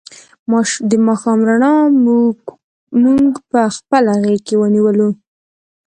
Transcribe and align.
د 0.89 0.91
ماښام 1.07 1.39
رڼا 1.49 1.73
مونږ 3.01 3.31
په 3.49 3.61
خپله 3.75 4.13
غېږ 4.21 4.39
کې 4.47 4.55
ونیولو. 4.61 5.09